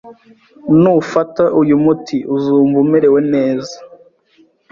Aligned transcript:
Nufata 0.81 1.43
uyu 1.61 1.75
muti, 1.83 2.17
uzumva 2.35 2.77
umerewe 2.85 3.19
neza 3.33 3.75